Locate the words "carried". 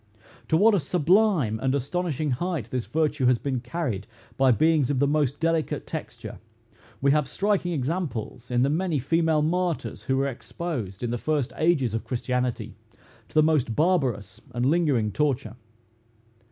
3.59-4.07